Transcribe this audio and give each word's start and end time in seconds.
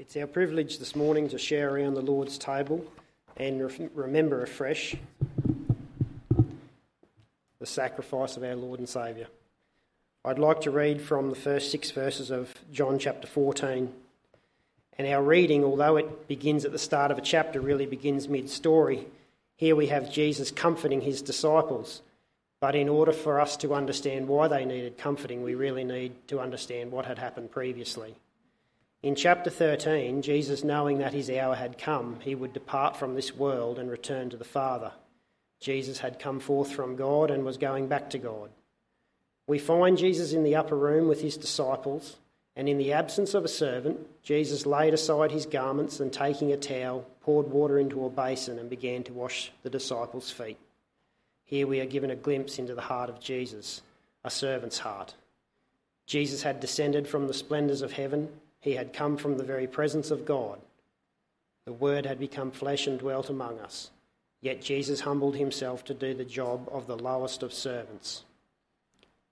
It's 0.00 0.16
our 0.16 0.26
privilege 0.26 0.78
this 0.78 0.96
morning 0.96 1.28
to 1.28 1.36
share 1.36 1.74
around 1.74 1.92
the 1.92 2.00
Lord's 2.00 2.38
table 2.38 2.82
and 3.36 3.60
re- 3.60 3.90
remember 3.94 4.42
afresh 4.42 4.96
the 7.58 7.66
sacrifice 7.66 8.38
of 8.38 8.42
our 8.42 8.56
Lord 8.56 8.78
and 8.78 8.88
Saviour. 8.88 9.26
I'd 10.24 10.38
like 10.38 10.62
to 10.62 10.70
read 10.70 11.02
from 11.02 11.28
the 11.28 11.36
first 11.36 11.70
six 11.70 11.90
verses 11.90 12.30
of 12.30 12.54
John 12.72 12.98
chapter 12.98 13.26
14. 13.28 13.92
And 14.96 15.06
our 15.06 15.22
reading, 15.22 15.62
although 15.64 15.98
it 15.98 16.26
begins 16.26 16.64
at 16.64 16.72
the 16.72 16.78
start 16.78 17.10
of 17.10 17.18
a 17.18 17.20
chapter, 17.20 17.60
really 17.60 17.84
begins 17.84 18.26
mid 18.26 18.48
story. 18.48 19.06
Here 19.56 19.76
we 19.76 19.88
have 19.88 20.10
Jesus 20.10 20.50
comforting 20.50 21.02
his 21.02 21.20
disciples. 21.20 22.00
But 22.58 22.74
in 22.74 22.88
order 22.88 23.12
for 23.12 23.38
us 23.38 23.54
to 23.58 23.74
understand 23.74 24.28
why 24.28 24.48
they 24.48 24.64
needed 24.64 24.96
comforting, 24.96 25.42
we 25.42 25.54
really 25.54 25.84
need 25.84 26.26
to 26.28 26.40
understand 26.40 26.90
what 26.90 27.04
had 27.04 27.18
happened 27.18 27.50
previously. 27.50 28.14
In 29.02 29.14
chapter 29.14 29.48
13, 29.48 30.20
Jesus, 30.20 30.62
knowing 30.62 30.98
that 30.98 31.14
his 31.14 31.30
hour 31.30 31.54
had 31.54 31.78
come, 31.78 32.18
he 32.20 32.34
would 32.34 32.52
depart 32.52 32.98
from 32.98 33.14
this 33.14 33.34
world 33.34 33.78
and 33.78 33.90
return 33.90 34.28
to 34.28 34.36
the 34.36 34.44
Father. 34.44 34.92
Jesus 35.58 36.00
had 36.00 36.18
come 36.18 36.38
forth 36.38 36.70
from 36.70 36.96
God 36.96 37.30
and 37.30 37.42
was 37.42 37.56
going 37.56 37.88
back 37.88 38.10
to 38.10 38.18
God. 38.18 38.50
We 39.46 39.58
find 39.58 39.96
Jesus 39.96 40.34
in 40.34 40.44
the 40.44 40.56
upper 40.56 40.76
room 40.76 41.08
with 41.08 41.22
his 41.22 41.38
disciples, 41.38 42.18
and 42.54 42.68
in 42.68 42.76
the 42.76 42.92
absence 42.92 43.32
of 43.32 43.42
a 43.42 43.48
servant, 43.48 44.06
Jesus 44.22 44.66
laid 44.66 44.92
aside 44.92 45.30
his 45.30 45.46
garments 45.46 45.98
and 45.98 46.12
taking 46.12 46.52
a 46.52 46.58
towel, 46.58 47.06
poured 47.22 47.48
water 47.48 47.78
into 47.78 48.04
a 48.04 48.10
basin 48.10 48.58
and 48.58 48.68
began 48.68 49.02
to 49.04 49.14
wash 49.14 49.50
the 49.62 49.70
disciples' 49.70 50.30
feet. 50.30 50.58
Here 51.44 51.66
we 51.66 51.80
are 51.80 51.86
given 51.86 52.10
a 52.10 52.16
glimpse 52.16 52.58
into 52.58 52.74
the 52.74 52.82
heart 52.82 53.08
of 53.08 53.18
Jesus, 53.18 53.80
a 54.24 54.30
servant's 54.30 54.78
heart. 54.78 55.14
Jesus 56.06 56.42
had 56.42 56.60
descended 56.60 57.08
from 57.08 57.28
the 57.28 57.34
splendours 57.34 57.80
of 57.80 57.92
heaven 57.92 58.28
he 58.60 58.72
had 58.74 58.92
come 58.92 59.16
from 59.16 59.36
the 59.36 59.44
very 59.44 59.66
presence 59.66 60.10
of 60.10 60.24
God. 60.24 60.60
The 61.64 61.72
Word 61.72 62.06
had 62.06 62.18
become 62.18 62.50
flesh 62.50 62.86
and 62.86 62.98
dwelt 62.98 63.30
among 63.30 63.58
us. 63.58 63.90
Yet 64.42 64.62
Jesus 64.62 65.00
humbled 65.00 65.36
himself 65.36 65.84
to 65.84 65.94
do 65.94 66.14
the 66.14 66.24
job 66.24 66.68
of 66.72 66.86
the 66.86 66.96
lowest 66.96 67.42
of 67.42 67.52
servants. 67.52 68.24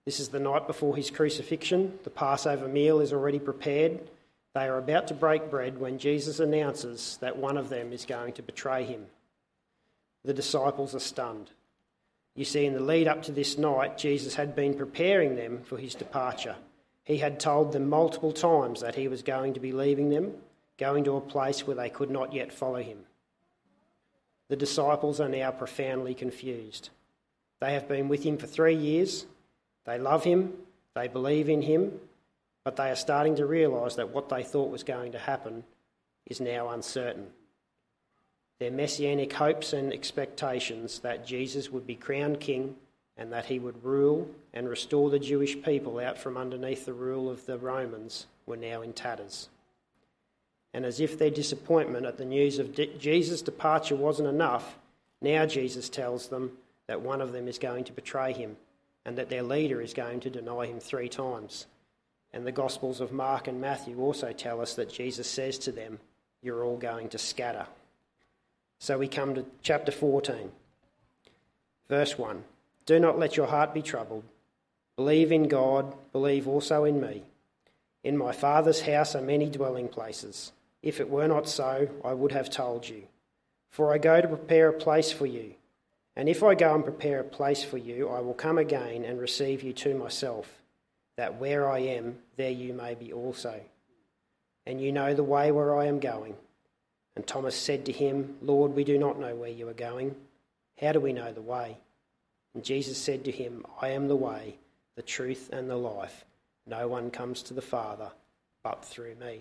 This 0.05 0.21
is 0.21 0.29
the 0.29 0.39
night 0.39 0.67
before 0.67 0.97
his 0.97 1.11
crucifixion. 1.11 1.99
The 2.05 2.11
Passover 2.11 2.69
meal 2.69 3.01
is 3.01 3.13
already 3.13 3.39
prepared. 3.39 4.01
They 4.55 4.67
are 4.67 4.79
about 4.79 5.09
to 5.09 5.15
break 5.15 5.51
bread 5.51 5.79
when 5.79 5.99
Jesus 5.99 6.41
announces 6.41 7.19
that 7.21 7.37
one 7.37 7.57
of 7.57 7.69
them 7.69 7.93
is 7.93 8.07
going 8.07 8.33
to 8.35 8.43
betray 8.43 8.85
him. 8.85 9.07
The 10.25 10.35
disciples 10.35 10.95
are 10.95 11.01
stunned. 11.01 11.51
You 12.35 12.45
see, 12.45 12.67
in 12.67 12.75
the 12.75 12.81
lead 12.81 13.09
up 13.09 13.23
to 13.25 13.33
this 13.33 13.59
night, 13.59 13.99
Jesus 13.99 14.35
had 14.35 14.55
been 14.55 14.75
preparing 14.75 15.37
them 15.37 15.63
for 15.65 15.77
his 15.77 15.95
departure. 15.95 16.57
He 17.09 17.17
had 17.17 17.41
told 17.41 17.73
them 17.73 17.89
multiple 17.89 18.33
times 18.33 18.83
that 18.83 18.95
he 18.95 19.09
was 19.09 19.23
going 19.23 19.55
to 19.55 19.61
be 19.61 19.73
leaving 19.73 20.11
them, 20.11 20.35
going 20.77 21.05
to 21.05 21.17
a 21.17 21.23
place 21.23 21.67
where 21.67 21.75
they 21.75 21.89
could 21.89 22.11
not 22.11 22.35
yet 22.35 22.53
follow 22.53 22.83
him. 22.83 22.99
The 24.49 24.57
disciples 24.57 25.19
are 25.19 25.29
now 25.29 25.51
profoundly 25.51 26.13
confused. 26.13 26.91
They 27.61 27.73
have 27.73 27.89
been 27.89 28.09
with 28.09 28.25
him 28.25 28.37
for 28.37 28.47
three 28.47 28.75
years, 28.75 29.25
they 29.87 29.99
love 29.99 30.25
him, 30.25 30.53
they 30.95 31.09
believe 31.09 31.49
in 31.49 31.63
him, 31.63 31.99
but 32.63 32.77
they 32.77 32.91
are 32.91 32.97
starting 32.97 33.37
to 33.37 33.47
realise 33.47 33.95
that 33.95 34.11
what 34.11 34.29
they 34.29 34.43
thought 34.43 34.71
was 34.71 34.85
going 34.85 35.13
to 35.13 35.19
happen 35.19 35.65
is 36.27 36.43
now 36.43 36.69
uncertain. 36.69 37.29
Their 38.59 38.71
messianic 38.71 39.33
hopes 39.33 39.73
and 39.73 39.95
expectations 39.95 40.99
that 40.99 41.27
Jesus 41.27 41.71
would 41.73 41.87
be 41.87 41.95
crowned 41.95 42.39
king 42.39 42.77
and 43.19 43.33
that 43.33 43.47
he 43.47 43.59
would 43.59 43.85
rule 43.85 44.31
and 44.55 44.69
restore 44.69 45.11
the 45.11 45.19
Jewish 45.19 45.61
people 45.63 45.99
out 45.99 46.17
from 46.17 46.37
underneath 46.37 46.87
the 46.87 46.93
rule 46.93 47.29
of 47.29 47.45
the 47.47 47.59
Romans 47.59 48.27
were 48.47 48.57
now 48.57 48.81
in 48.81 48.93
tatters. 48.93 49.49
And 50.73 50.85
as 50.85 51.01
if 51.01 51.19
their 51.19 51.31
disappointment 51.31 52.07
at 52.07 52.17
the 52.17 52.25
news 52.25 52.59
of 52.59 52.75
Jesus' 52.99 53.43
departure 53.43 53.97
wasn't 53.97 54.29
enough, 54.29 54.79
now 55.21 55.47
Jesus 55.47 55.89
tells 55.89 56.29
them 56.29 56.53
that 56.87 57.01
one 57.01 57.21
of 57.21 57.33
them 57.33 57.49
is 57.49 57.59
going 57.59 57.85
to 57.85 57.93
betray 57.93 58.33
him 58.33 58.57
and 59.05 59.19
that 59.19 59.31
their 59.31 59.43
leader 59.43 59.81
is 59.81 59.95
going 59.95 60.21
to 60.21 60.31
deny 60.31 60.67
him 60.67 60.79
three 60.79 61.09
times. 61.09 61.67
And 62.33 62.47
the 62.47 62.53
Gospels 62.53 63.01
of 63.01 63.11
Mark 63.11 63.49
and 63.49 63.61
Matthew 63.61 63.99
also 63.99 64.33
tell 64.33 64.61
us 64.61 64.75
that 64.75 64.93
Jesus 64.93 65.27
says 65.29 65.59
to 65.61 65.73
them, 65.73 65.99
You're 66.43 66.63
all 66.63 66.77
going 66.77 67.09
to 67.09 67.19
scatter. 67.19 67.67
So 68.79 68.99
we 68.99 69.09
come 69.09 69.35
to 69.35 69.45
chapter 69.63 69.91
14, 69.91 70.53
verse 71.89 72.17
1. 72.17 72.45
Do 72.89 72.99
not 72.99 73.19
let 73.19 73.37
your 73.37 73.49
heart 73.49 73.75
be 73.75 73.83
troubled. 73.83 74.25
Believe 74.97 75.31
in 75.31 75.47
God, 75.47 75.95
believe 76.11 76.49
also 76.49 76.85
in 76.85 77.03
me. 77.03 77.23
In 78.03 78.17
my 78.17 78.33
Father's 78.33 78.81
house 78.81 79.15
are 79.15 79.21
many 79.21 79.51
dwelling 79.51 79.89
places. 79.89 80.53
If 80.83 80.99
it 80.99 81.11
were 81.11 81.29
not 81.29 81.51
so, 81.51 81.91
I 82.03 82.15
would 82.15 82.33
have 82.33 82.49
told 82.49 82.89
you. 82.89 83.03
For 83.69 83.93
I 83.93 83.99
go 83.99 84.23
to 84.23 84.27
prepare 84.29 84.71
a 84.71 84.73
place 84.73 85.13
for 85.13 85.27
you. 85.27 85.53
And 86.17 86.31
if 86.31 86.43
I 86.43 86.55
go 86.55 86.75
and 86.75 86.83
prepare 86.83 87.21
a 87.21 87.25
place 87.25 87.63
for 87.63 87.77
you, 87.77 88.09
I 88.09 88.21
will 88.21 88.33
come 88.33 88.57
again 88.57 89.05
and 89.05 89.21
receive 89.21 89.63
you 89.63 89.75
to 89.75 89.95
myself, 89.95 90.49
that 91.19 91.39
where 91.39 91.69
I 91.69 91.81
am, 91.81 92.17
there 92.39 92.51
you 92.51 92.73
may 92.73 92.95
be 92.95 93.13
also. 93.13 93.61
And 94.65 94.81
you 94.81 94.93
know 94.93 95.13
the 95.13 95.23
way 95.23 95.53
where 95.53 95.77
I 95.77 95.85
am 95.85 96.01
going. 96.01 96.37
And 97.17 97.27
Thomas 97.27 97.55
said 97.55 97.85
to 97.85 97.93
him, 97.93 98.39
Lord, 98.41 98.75
we 98.75 98.83
do 98.83 98.97
not 98.97 99.21
know 99.21 99.35
where 99.35 99.51
you 99.51 99.69
are 99.69 99.75
going. 99.75 100.17
How 100.81 100.93
do 100.93 101.01
we 101.01 101.13
know 101.13 101.35
the 101.35 101.43
way? 101.43 101.77
And 102.55 102.65
Jesus 102.65 102.99
said 102.99 103.25
to 103.25 103.31
him, 103.31 103.65
I 103.81 103.91
am 103.91 104.09
the 104.09 104.17
way, 104.17 104.57
the 104.97 105.03
truth, 105.03 105.51
and 105.53 105.69
the 105.69 105.77
life. 105.77 106.25
No 106.67 106.89
one 106.89 107.11
comes 107.11 107.43
to 107.45 107.55
the 107.55 107.63
Father 107.63 108.11
but 108.63 108.85
through 108.85 109.15
me. 109.15 109.41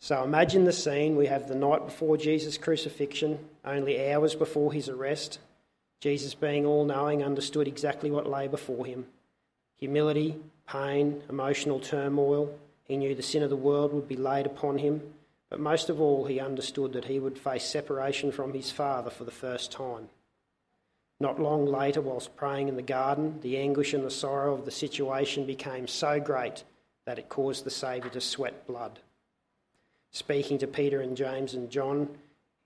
So 0.00 0.24
imagine 0.24 0.64
the 0.64 0.72
scene. 0.72 1.16
We 1.16 1.26
have 1.26 1.46
the 1.46 1.54
night 1.54 1.84
before 1.84 2.16
Jesus' 2.16 2.56
crucifixion, 2.56 3.38
only 3.64 4.10
hours 4.10 4.34
before 4.34 4.72
his 4.72 4.88
arrest. 4.88 5.38
Jesus, 6.00 6.34
being 6.34 6.64
all 6.64 6.86
knowing, 6.86 7.22
understood 7.22 7.68
exactly 7.68 8.10
what 8.10 8.28
lay 8.28 8.48
before 8.48 8.86
him 8.86 9.06
humility, 9.76 10.36
pain, 10.68 11.22
emotional 11.30 11.80
turmoil. 11.80 12.54
He 12.84 12.98
knew 12.98 13.14
the 13.14 13.22
sin 13.22 13.42
of 13.42 13.48
the 13.48 13.56
world 13.56 13.94
would 13.94 14.08
be 14.08 14.16
laid 14.16 14.44
upon 14.44 14.76
him, 14.78 15.00
but 15.48 15.58
most 15.58 15.88
of 15.88 16.00
all, 16.00 16.26
he 16.26 16.38
understood 16.38 16.92
that 16.92 17.06
he 17.06 17.18
would 17.18 17.38
face 17.38 17.64
separation 17.64 18.30
from 18.30 18.52
his 18.52 18.70
Father 18.70 19.10
for 19.10 19.24
the 19.24 19.30
first 19.30 19.72
time. 19.72 20.10
Not 21.20 21.38
long 21.38 21.66
later, 21.66 22.00
whilst 22.00 22.34
praying 22.34 22.68
in 22.68 22.76
the 22.76 22.82
garden, 22.82 23.38
the 23.42 23.58
anguish 23.58 23.92
and 23.92 24.04
the 24.04 24.10
sorrow 24.10 24.54
of 24.54 24.64
the 24.64 24.70
situation 24.70 25.44
became 25.44 25.86
so 25.86 26.18
great 26.18 26.64
that 27.04 27.18
it 27.18 27.28
caused 27.28 27.64
the 27.64 27.70
Saviour 27.70 28.10
to 28.10 28.20
sweat 28.22 28.66
blood. 28.66 29.00
Speaking 30.10 30.58
to 30.58 30.66
Peter 30.66 31.02
and 31.02 31.16
James 31.16 31.52
and 31.52 31.70
John, 31.70 32.08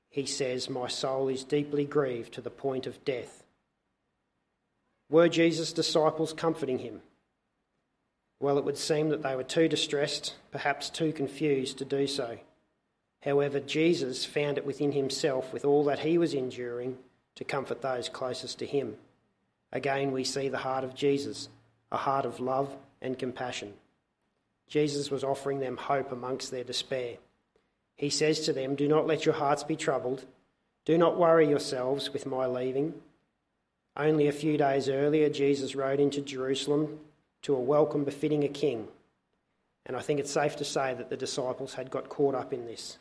he 0.08 0.24
says, 0.24 0.70
My 0.70 0.86
soul 0.86 1.28
is 1.28 1.42
deeply 1.42 1.84
grieved 1.84 2.32
to 2.34 2.40
the 2.40 2.50
point 2.50 2.86
of 2.86 3.04
death. 3.04 3.42
Were 5.10 5.28
Jesus' 5.28 5.72
disciples 5.72 6.32
comforting 6.32 6.78
him? 6.78 7.02
Well, 8.40 8.56
it 8.58 8.64
would 8.64 8.78
seem 8.78 9.08
that 9.08 9.22
they 9.22 9.34
were 9.34 9.42
too 9.42 9.68
distressed, 9.68 10.34
perhaps 10.52 10.90
too 10.90 11.12
confused 11.12 11.78
to 11.78 11.84
do 11.84 12.06
so. 12.06 12.38
However, 13.22 13.58
Jesus 13.58 14.24
found 14.24 14.58
it 14.58 14.66
within 14.66 14.92
himself, 14.92 15.52
with 15.52 15.64
all 15.64 15.84
that 15.84 16.00
he 16.00 16.18
was 16.18 16.34
enduring, 16.34 16.98
to 17.36 17.44
comfort 17.44 17.82
those 17.82 18.08
closest 18.08 18.58
to 18.60 18.66
him. 18.66 18.96
Again, 19.72 20.12
we 20.12 20.24
see 20.24 20.48
the 20.48 20.58
heart 20.58 20.84
of 20.84 20.94
Jesus, 20.94 21.48
a 21.90 21.96
heart 21.96 22.24
of 22.24 22.40
love 22.40 22.74
and 23.02 23.18
compassion. 23.18 23.74
Jesus 24.68 25.10
was 25.10 25.24
offering 25.24 25.58
them 25.58 25.76
hope 25.76 26.12
amongst 26.12 26.50
their 26.50 26.64
despair. 26.64 27.16
He 27.96 28.10
says 28.10 28.40
to 28.40 28.52
them, 28.52 28.74
Do 28.74 28.88
not 28.88 29.06
let 29.06 29.26
your 29.26 29.34
hearts 29.34 29.64
be 29.64 29.76
troubled. 29.76 30.24
Do 30.84 30.98
not 30.98 31.18
worry 31.18 31.48
yourselves 31.48 32.12
with 32.12 32.26
my 32.26 32.46
leaving. 32.46 32.94
Only 33.96 34.26
a 34.26 34.32
few 34.32 34.56
days 34.56 34.88
earlier, 34.88 35.28
Jesus 35.28 35.74
rode 35.74 36.00
into 36.00 36.20
Jerusalem 36.20 36.98
to 37.42 37.54
a 37.54 37.60
welcome 37.60 38.04
befitting 38.04 38.42
a 38.44 38.48
king. 38.48 38.88
And 39.86 39.96
I 39.96 40.00
think 40.00 40.18
it's 40.18 40.30
safe 40.30 40.56
to 40.56 40.64
say 40.64 40.94
that 40.94 41.10
the 41.10 41.16
disciples 41.16 41.74
had 41.74 41.90
got 41.90 42.08
caught 42.08 42.34
up 42.34 42.52
in 42.52 42.66
this 42.66 42.98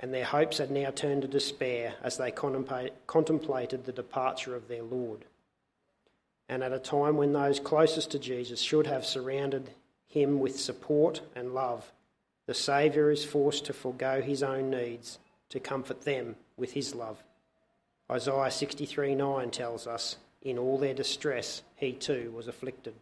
and 0.00 0.14
their 0.14 0.24
hopes 0.24 0.58
had 0.58 0.70
now 0.70 0.90
turned 0.90 1.22
to 1.22 1.28
despair 1.28 1.94
as 2.02 2.16
they 2.16 2.30
contemplated 2.30 3.84
the 3.84 3.92
departure 3.92 4.54
of 4.54 4.68
their 4.68 4.82
Lord. 4.82 5.24
And 6.48 6.62
at 6.62 6.72
a 6.72 6.78
time 6.78 7.16
when 7.16 7.32
those 7.32 7.60
closest 7.60 8.12
to 8.12 8.18
Jesus 8.18 8.60
should 8.60 8.86
have 8.86 9.04
surrounded 9.04 9.70
him 10.06 10.40
with 10.40 10.58
support 10.58 11.20
and 11.34 11.52
love, 11.52 11.92
the 12.46 12.54
Saviour 12.54 13.10
is 13.10 13.24
forced 13.24 13.66
to 13.66 13.72
forego 13.72 14.22
his 14.22 14.42
own 14.42 14.70
needs 14.70 15.18
to 15.50 15.60
comfort 15.60 16.02
them 16.02 16.36
with 16.56 16.72
his 16.72 16.94
love. 16.94 17.22
Isaiah 18.10 18.50
63 18.50 19.14
9 19.14 19.50
tells 19.50 19.86
us, 19.86 20.16
In 20.40 20.56
all 20.56 20.78
their 20.78 20.94
distress, 20.94 21.62
he 21.76 21.92
too 21.92 22.32
was 22.34 22.48
afflicted. 22.48 22.94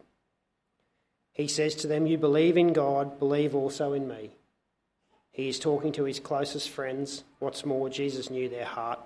He 1.31 1.47
says 1.47 1.75
to 1.75 1.87
them, 1.87 2.07
You 2.07 2.17
believe 2.17 2.57
in 2.57 2.73
God, 2.73 3.19
believe 3.19 3.55
also 3.55 3.93
in 3.93 4.07
me. 4.07 4.31
He 5.31 5.49
is 5.49 5.59
talking 5.59 5.91
to 5.93 6.05
his 6.05 6.19
closest 6.19 6.69
friends. 6.69 7.23
What's 7.39 7.65
more, 7.65 7.89
Jesus 7.89 8.29
knew 8.29 8.49
their 8.49 8.65
heart. 8.65 8.99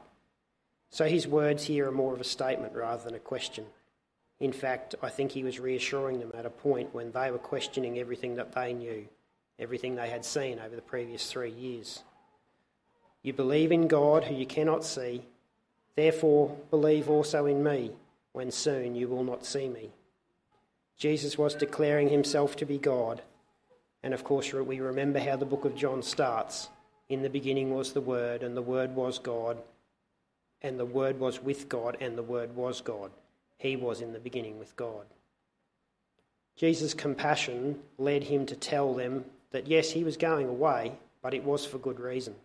So 0.90 1.06
his 1.06 1.28
words 1.28 1.66
here 1.66 1.88
are 1.88 1.92
more 1.92 2.14
of 2.14 2.22
a 2.22 2.26
statement 2.26 2.74
rather 2.74 3.04
than 3.04 3.16
a 3.16 3.20
question. 3.20 3.66
In 4.40 4.52
fact, 4.52 4.96
I 5.04 5.10
think 5.10 5.32
he 5.32 5.44
was 5.44 5.60
reassuring 5.60 6.20
them 6.20 6.32
at 6.34 6.46
a 6.46 6.50
point 6.50 6.94
when 6.94 7.12
they 7.12 7.32
were 7.32 7.38
questioning 7.38 8.00
everything 8.00 8.36
that 8.36 8.54
they 8.54 8.74
knew, 8.74 9.08
everything 9.60 9.96
they 9.96 10.10
had 10.10 10.26
seen 10.26 10.60
over 10.60 10.76
the 10.76 10.82
previous 10.82 11.32
three 11.32 11.52
years. 11.52 12.04
You 13.22 13.34
believe 13.34 13.72
in 13.72 13.88
God 13.88 14.24
who 14.24 14.36
you 14.36 14.46
cannot 14.46 14.84
see, 14.84 15.26
therefore 15.96 16.58
believe 16.72 17.10
also 17.10 17.46
in 17.46 17.64
me 17.64 17.92
when 18.32 18.52
soon 18.52 18.96
you 18.96 19.08
will 19.08 19.24
not 19.24 19.46
see 19.46 19.68
me. 19.68 19.92
Jesus 20.98 21.38
was 21.38 21.54
declaring 21.54 22.10
himself 22.10 22.56
to 22.58 22.66
be 22.66 22.78
God. 22.78 23.22
And 24.04 24.14
of 24.14 24.24
course, 24.24 24.52
we 24.54 24.80
remember 24.80 25.20
how 25.20 25.36
the 25.36 25.46
book 25.46 25.66
of 25.66 25.76
John 25.76 26.02
starts. 26.02 26.70
In 27.10 27.22
the 27.22 27.30
beginning 27.30 27.74
was 27.74 27.94
the 27.94 28.02
Word, 28.02 28.42
and 28.42 28.56
the 28.56 28.62
Word 28.62 28.96
was 28.96 29.20
God, 29.20 29.58
and 30.62 30.80
the 30.80 30.86
Word 30.86 31.20
was 31.20 31.42
with 31.44 31.70
God, 31.70 31.98
and 32.00 32.18
the 32.18 32.24
Word 32.24 32.56
was 32.56 32.82
God. 32.82 33.12
He 33.58 33.76
was 33.76 34.02
in 34.02 34.14
the 34.14 34.20
beginning 34.20 34.58
with 34.58 34.76
God. 34.76 35.06
Jesus' 36.56 36.94
compassion 36.94 37.80
led 37.98 38.24
him 38.24 38.46
to 38.46 38.56
tell 38.56 38.94
them 38.94 39.26
that 39.52 39.68
yes, 39.68 39.92
he 39.92 40.04
was 40.04 40.18
going 40.18 40.48
away, 40.48 40.94
but 41.22 41.34
it 41.34 41.44
was 41.44 41.66
for 41.66 41.78
good 41.78 42.00
reason. 42.00 42.36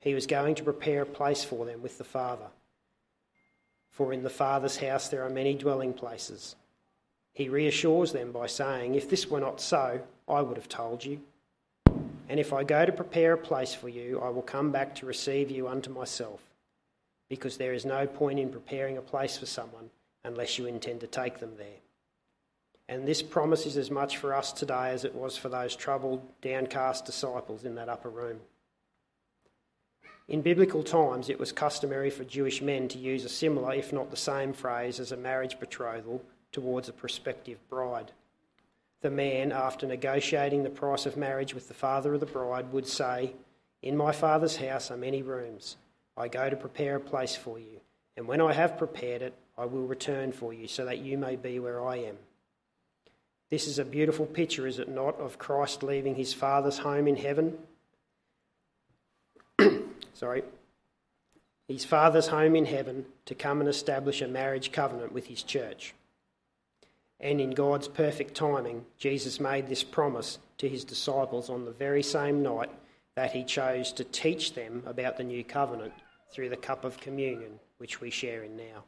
He 0.00 0.14
was 0.14 0.26
going 0.26 0.54
to 0.56 0.62
prepare 0.62 1.02
a 1.02 1.06
place 1.06 1.42
for 1.44 1.66
them 1.66 1.82
with 1.82 1.98
the 1.98 2.04
Father. 2.04 2.46
For 3.90 4.12
in 4.12 4.22
the 4.22 4.30
Father's 4.30 4.76
house 4.76 5.08
there 5.08 5.24
are 5.24 5.30
many 5.30 5.54
dwelling 5.54 5.92
places. 5.92 6.56
He 7.32 7.48
reassures 7.48 8.12
them 8.12 8.32
by 8.32 8.46
saying, 8.46 8.94
If 8.94 9.08
this 9.10 9.28
were 9.28 9.40
not 9.40 9.60
so, 9.60 10.00
I 10.28 10.42
would 10.42 10.56
have 10.56 10.68
told 10.68 11.04
you. 11.04 11.20
And 12.28 12.40
if 12.40 12.52
I 12.52 12.64
go 12.64 12.84
to 12.84 12.92
prepare 12.92 13.34
a 13.34 13.38
place 13.38 13.72
for 13.72 13.88
you, 13.88 14.20
I 14.20 14.30
will 14.30 14.42
come 14.42 14.72
back 14.72 14.94
to 14.96 15.06
receive 15.06 15.50
you 15.50 15.68
unto 15.68 15.90
myself, 15.90 16.40
because 17.28 17.56
there 17.56 17.72
is 17.72 17.84
no 17.84 18.06
point 18.06 18.38
in 18.38 18.50
preparing 18.50 18.96
a 18.96 19.02
place 19.02 19.36
for 19.36 19.46
someone 19.46 19.90
unless 20.24 20.58
you 20.58 20.66
intend 20.66 21.00
to 21.00 21.06
take 21.06 21.38
them 21.38 21.52
there. 21.56 21.80
And 22.88 23.06
this 23.06 23.22
promise 23.22 23.66
is 23.66 23.76
as 23.76 23.90
much 23.90 24.16
for 24.16 24.34
us 24.34 24.52
today 24.52 24.90
as 24.90 25.04
it 25.04 25.14
was 25.14 25.36
for 25.36 25.48
those 25.48 25.76
troubled, 25.76 26.22
downcast 26.40 27.04
disciples 27.04 27.64
in 27.64 27.74
that 27.76 27.88
upper 27.88 28.10
room. 28.10 28.40
In 30.28 30.42
biblical 30.42 30.82
times, 30.82 31.28
it 31.28 31.38
was 31.38 31.52
customary 31.52 32.10
for 32.10 32.24
Jewish 32.24 32.60
men 32.60 32.88
to 32.88 32.98
use 32.98 33.24
a 33.24 33.28
similar, 33.28 33.74
if 33.74 33.92
not 33.92 34.10
the 34.10 34.16
same, 34.16 34.52
phrase 34.52 34.98
as 34.98 35.12
a 35.12 35.16
marriage 35.16 35.60
betrothal 35.60 36.20
towards 36.50 36.88
a 36.88 36.92
prospective 36.92 37.58
bride. 37.68 38.10
The 39.02 39.10
man, 39.10 39.52
after 39.52 39.86
negotiating 39.86 40.62
the 40.62 40.70
price 40.70 41.06
of 41.06 41.16
marriage 41.16 41.54
with 41.54 41.68
the 41.68 41.74
father 41.74 42.14
of 42.14 42.20
the 42.20 42.26
bride, 42.26 42.72
would 42.72 42.86
say, 42.86 43.32
In 43.82 43.96
my 43.96 44.12
father's 44.12 44.56
house 44.56 44.90
are 44.90 44.96
many 44.96 45.22
rooms. 45.22 45.76
I 46.16 46.28
go 46.28 46.48
to 46.48 46.56
prepare 46.56 46.96
a 46.96 47.00
place 47.00 47.36
for 47.36 47.58
you, 47.58 47.80
and 48.16 48.26
when 48.26 48.40
I 48.40 48.52
have 48.54 48.78
prepared 48.78 49.22
it, 49.22 49.34
I 49.58 49.66
will 49.66 49.86
return 49.86 50.32
for 50.32 50.52
you, 50.52 50.66
so 50.66 50.84
that 50.86 50.98
you 50.98 51.18
may 51.18 51.36
be 51.36 51.58
where 51.58 51.84
I 51.84 51.96
am. 51.96 52.16
This 53.50 53.66
is 53.66 53.78
a 53.78 53.84
beautiful 53.84 54.26
picture, 54.26 54.66
is 54.66 54.78
it 54.78 54.88
not, 54.88 55.20
of 55.20 55.38
Christ 55.38 55.82
leaving 55.82 56.16
his 56.16 56.34
Father's 56.34 56.78
home 56.78 57.06
in 57.06 57.16
heaven? 57.16 57.58
Sorry. 60.14 60.42
His 61.68 61.84
Father's 61.84 62.28
home 62.28 62.56
in 62.56 62.64
heaven 62.64 63.06
to 63.26 63.34
come 63.34 63.60
and 63.60 63.68
establish 63.68 64.20
a 64.20 64.28
marriage 64.28 64.72
covenant 64.72 65.12
with 65.12 65.26
his 65.26 65.42
church. 65.42 65.94
And 67.20 67.40
in 67.40 67.50
God's 67.50 67.88
perfect 67.88 68.34
timing, 68.34 68.84
Jesus 68.98 69.40
made 69.40 69.68
this 69.68 69.82
promise 69.82 70.38
to 70.58 70.68
his 70.68 70.84
disciples 70.84 71.48
on 71.48 71.64
the 71.64 71.72
very 71.72 72.02
same 72.02 72.42
night 72.42 72.70
that 73.14 73.32
he 73.32 73.44
chose 73.44 73.92
to 73.92 74.04
teach 74.04 74.54
them 74.54 74.82
about 74.86 75.16
the 75.16 75.24
new 75.24 75.42
covenant 75.42 75.94
through 76.30 76.50
the 76.50 76.56
cup 76.56 76.84
of 76.84 76.98
communion, 76.98 77.58
which 77.78 78.00
we 78.00 78.10
share 78.10 78.42
in 78.42 78.56
now. 78.56 78.84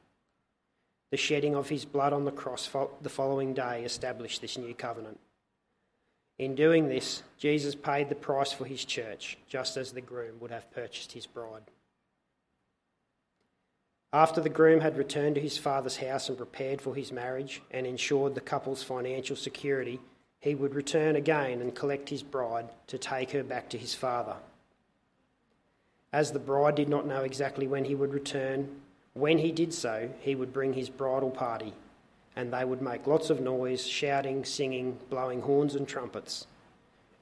The 1.11 1.17
shedding 1.17 1.55
of 1.55 1.71
his 1.71 1.87
blood 1.87 2.13
on 2.13 2.27
the 2.27 2.31
cross 2.31 2.69
the 3.01 3.09
following 3.09 3.55
day 3.55 3.83
established 3.85 4.43
this 4.43 4.59
new 4.59 4.75
covenant. 4.75 5.19
In 6.39 6.55
doing 6.55 6.89
this, 6.89 7.23
Jesus 7.39 7.75
paid 7.75 8.11
the 8.11 8.15
price 8.15 8.53
for 8.53 8.67
his 8.67 8.85
church, 8.85 9.39
just 9.49 9.79
as 9.79 9.93
the 9.93 10.03
groom 10.03 10.39
would 10.41 10.51
have 10.51 10.71
purchased 10.71 11.13
his 11.13 11.27
bride. 11.27 11.63
After 14.13 14.41
the 14.41 14.49
groom 14.49 14.81
had 14.81 14.97
returned 14.97 15.35
to 15.35 15.41
his 15.41 15.59
father's 15.59 15.99
house 15.99 16.29
and 16.29 16.39
prepared 16.39 16.81
for 16.81 16.95
his 16.95 17.13
marriage 17.13 17.61
and 17.71 17.87
ensured 17.87 18.35
the 18.35 18.41
couple's 18.41 18.83
financial 18.83 19.37
security, 19.37 20.01
he 20.41 20.55
would 20.55 20.75
return 20.75 21.15
again 21.15 21.61
and 21.61 21.75
collect 21.75 22.09
his 22.09 22.23
bride 22.23 22.69
to 22.87 22.97
take 22.97 23.33
her 23.33 23.43
back 23.43 23.69
to 23.71 23.79
his 23.79 23.95
father. 23.95 24.37
As 26.11 26.33
the 26.33 26.39
bride 26.39 26.77
did 26.77 26.89
not 26.89 27.07
know 27.07 27.21
exactly 27.21 27.67
when 27.67 27.85
he 27.85 27.95
would 27.95 28.15
return, 28.15 28.81
when 29.13 29.39
he 29.39 29.53
did 29.53 29.75
so, 29.75 30.09
he 30.21 30.35
would 30.35 30.55
bring 30.55 30.73
his 30.73 30.89
bridal 30.89 31.31
party, 31.31 31.75
and 32.35 32.51
they 32.51 32.65
would 32.65 32.81
make 32.81 33.07
lots 33.07 33.29
of 33.29 33.41
noise, 33.41 33.87
shouting, 33.87 34.43
singing, 34.43 34.99
blowing 35.11 35.43
horns 35.43 35.75
and 35.75 35.87
trumpets. 35.87 36.47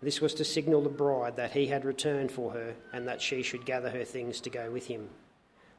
This 0.01 0.21
was 0.21 0.35
to 0.35 0.45
signal 0.45 0.83
the 0.83 0.89
bride 0.89 1.35
that 1.35 1.53
he 1.53 1.67
had 1.67 1.85
returned 1.85 2.31
for 2.31 2.53
her 2.53 2.75
and 2.93 3.09
that 3.09 3.21
she 3.21 3.43
should 3.43 3.65
gather 3.65 3.91
her 3.91 4.05
things 4.05 4.41
to 4.43 4.51
go 4.51 4.71
with 4.71 4.87
him. 4.87 5.09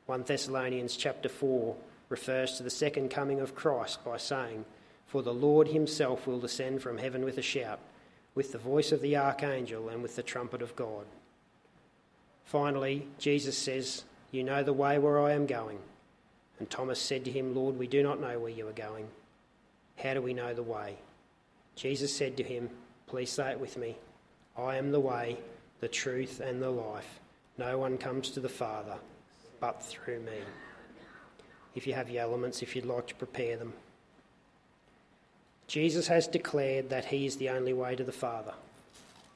1 0.08 0.24
Thessalonians 0.24 0.96
chapter 0.96 1.28
4 1.28 1.76
refers 2.08 2.56
to 2.56 2.64
the 2.64 2.70
second 2.70 3.10
coming 3.10 3.42
of 3.42 3.56
Christ 3.56 4.06
by 4.06 4.16
saying, 4.16 4.64
For 5.06 5.22
the 5.22 5.34
Lord 5.34 5.68
himself 5.68 6.26
will 6.26 6.40
descend 6.40 6.82
from 6.82 6.98
heaven 6.98 7.26
with 7.26 7.38
a 7.38 7.42
shout, 7.42 7.80
with 8.34 8.54
the 8.54 8.58
voice 8.58 8.94
of 8.94 9.02
the 9.02 9.18
archangel, 9.18 9.90
and 9.90 10.02
with 10.02 10.16
the 10.16 10.24
trumpet 10.24 10.62
of 10.62 10.78
God. 10.78 11.06
Finally, 12.46 13.06
Jesus 13.20 13.58
says, 13.58 14.06
You 14.32 14.46
know 14.46 14.64
the 14.64 14.72
way 14.72 14.98
where 14.98 15.20
I 15.20 15.34
am 15.34 15.46
going. 15.46 15.80
And 16.58 16.70
Thomas 16.70 17.02
said 17.02 17.26
to 17.26 17.32
him, 17.32 17.54
Lord, 17.54 17.78
we 17.78 17.86
do 17.86 18.02
not 18.02 18.22
know 18.22 18.40
where 18.40 18.50
you 18.50 18.66
are 18.70 18.72
going. 18.72 19.10
How 19.98 20.14
do 20.14 20.22
we 20.22 20.34
know 20.34 20.54
the 20.54 20.64
way? 20.64 20.96
Jesus 21.76 22.16
said 22.16 22.38
to 22.38 22.44
him, 22.44 22.70
Please 23.08 23.30
say 23.30 23.52
it 23.52 23.60
with 23.60 23.76
me 23.76 23.98
I 24.58 24.78
am 24.78 24.94
the 24.94 25.02
way, 25.02 25.38
the 25.82 25.90
truth, 25.90 26.40
and 26.40 26.62
the 26.62 26.70
life. 26.70 27.20
No 27.58 27.78
one 27.78 27.98
comes 27.98 28.30
to 28.30 28.40
the 28.40 28.48
Father 28.48 28.96
but 29.60 29.84
through 29.84 30.20
me. 30.20 30.40
If 31.76 31.86
you 31.86 31.94
have 31.94 32.10
your 32.10 32.24
elements, 32.24 32.62
if 32.62 32.76
you'd 32.76 32.86
like 32.86 33.08
to 33.08 33.16
prepare 33.16 33.58
them. 33.58 33.74
Jesus 35.68 36.08
has 36.08 36.28
declared 36.28 36.90
that 36.90 37.06
he 37.06 37.26
is 37.26 37.38
the 37.38 37.50
only 37.50 37.74
way 37.74 37.96
to 37.96 38.04
the 38.04 38.12
Father. 38.12 38.54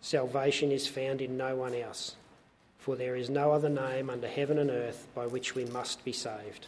Salvation 0.02 0.72
is 0.72 0.88
found 0.88 1.22
in 1.22 1.38
no 1.38 1.56
one 1.56 1.76
else, 1.76 2.16
for 2.80 2.96
there 2.96 3.16
is 3.16 3.30
no 3.30 3.52
other 3.52 3.70
name 3.70 4.10
under 4.10 4.28
heaven 4.28 4.58
and 4.58 4.72
earth 4.72 5.08
by 5.14 5.28
which 5.28 5.54
we 5.54 5.66
must 5.66 6.04
be 6.04 6.14
saved. 6.14 6.68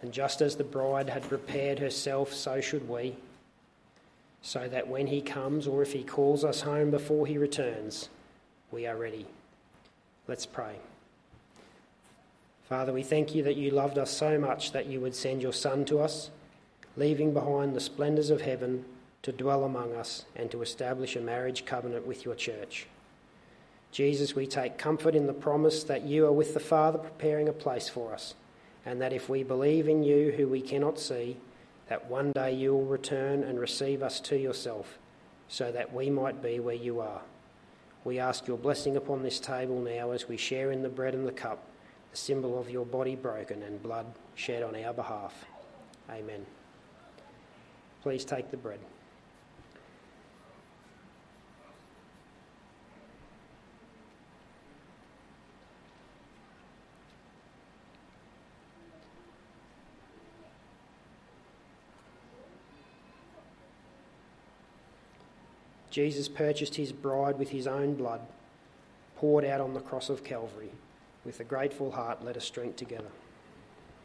And 0.00 0.12
just 0.12 0.40
as 0.40 0.56
the 0.56 0.64
bride 0.64 1.08
had 1.08 1.28
prepared 1.28 1.78
herself, 1.78 2.32
so 2.32 2.60
should 2.60 2.88
we, 2.88 3.16
so 4.40 4.68
that 4.68 4.88
when 4.88 5.06
he 5.06 5.20
comes 5.20 5.66
or 5.66 5.82
if 5.82 5.92
he 5.92 6.02
calls 6.02 6.44
us 6.44 6.60
home 6.60 6.90
before 6.90 7.26
he 7.26 7.38
returns, 7.38 8.08
we 8.70 8.86
are 8.86 8.96
ready. 8.96 9.26
Let's 10.28 10.46
pray. 10.46 10.76
Father, 12.68 12.92
we 12.92 13.02
thank 13.02 13.34
you 13.34 13.42
that 13.42 13.56
you 13.56 13.70
loved 13.70 13.98
us 13.98 14.10
so 14.10 14.38
much 14.38 14.72
that 14.72 14.86
you 14.86 15.00
would 15.00 15.14
send 15.14 15.42
your 15.42 15.52
Son 15.52 15.84
to 15.84 15.98
us, 15.98 16.30
leaving 16.96 17.32
behind 17.32 17.74
the 17.74 17.80
splendours 17.80 18.30
of 18.30 18.40
heaven 18.40 18.84
to 19.22 19.32
dwell 19.32 19.64
among 19.64 19.94
us 19.94 20.24
and 20.34 20.50
to 20.50 20.62
establish 20.62 21.16
a 21.16 21.20
marriage 21.20 21.64
covenant 21.66 22.06
with 22.06 22.24
your 22.24 22.34
church. 22.34 22.86
Jesus, 23.92 24.34
we 24.34 24.46
take 24.46 24.78
comfort 24.78 25.14
in 25.14 25.26
the 25.26 25.32
promise 25.32 25.84
that 25.84 26.02
you 26.02 26.26
are 26.26 26.32
with 26.32 26.54
the 26.54 26.60
Father 26.60 26.98
preparing 26.98 27.48
a 27.48 27.52
place 27.52 27.88
for 27.88 28.12
us 28.12 28.34
and 28.86 29.00
that 29.00 29.12
if 29.12 29.28
we 29.28 29.42
believe 29.42 29.88
in 29.88 30.02
you 30.02 30.32
who 30.36 30.46
we 30.46 30.60
cannot 30.60 30.98
see, 30.98 31.36
that 31.88 32.10
one 32.10 32.32
day 32.32 32.52
you 32.52 32.72
will 32.72 32.84
return 32.84 33.42
and 33.42 33.58
receive 33.58 34.02
us 34.02 34.20
to 34.20 34.36
yourself, 34.36 34.98
so 35.48 35.70
that 35.72 35.92
we 35.92 36.10
might 36.10 36.42
be 36.42 36.60
where 36.60 36.74
you 36.74 37.00
are. 37.00 37.22
We 38.04 38.18
ask 38.18 38.46
your 38.46 38.58
blessing 38.58 38.96
upon 38.96 39.22
this 39.22 39.40
table 39.40 39.80
now 39.80 40.10
as 40.10 40.28
we 40.28 40.36
share 40.36 40.70
in 40.70 40.82
the 40.82 40.88
bread 40.88 41.14
and 41.14 41.26
the 41.26 41.32
cup, 41.32 41.62
the 42.14 42.20
symbol 42.20 42.60
of 42.60 42.70
your 42.70 42.86
body 42.86 43.16
broken 43.16 43.60
and 43.64 43.82
blood 43.82 44.06
shed 44.36 44.62
on 44.62 44.76
our 44.76 44.94
behalf. 44.94 45.46
Amen. 46.08 46.46
Please 48.02 48.24
take 48.24 48.52
the 48.52 48.56
bread. 48.56 48.78
Jesus 65.90 66.28
purchased 66.28 66.76
his 66.76 66.92
bride 66.92 67.40
with 67.40 67.50
his 67.50 67.66
own 67.66 67.94
blood, 67.94 68.20
poured 69.16 69.44
out 69.44 69.60
on 69.60 69.74
the 69.74 69.80
cross 69.80 70.08
of 70.08 70.22
Calvary. 70.22 70.70
With 71.24 71.40
a 71.40 71.44
grateful 71.44 71.90
heart, 71.90 72.22
let 72.22 72.36
us 72.36 72.48
drink 72.50 72.76
together. 72.76 73.08